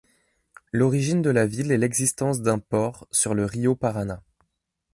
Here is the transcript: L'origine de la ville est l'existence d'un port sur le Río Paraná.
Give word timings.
L'origine 0.71 1.21
de 1.21 1.29
la 1.29 1.45
ville 1.45 1.71
est 1.71 1.77
l'existence 1.77 2.41
d'un 2.41 2.57
port 2.57 3.07
sur 3.11 3.35
le 3.35 3.45
Río 3.45 3.75
Paraná. 3.75 4.23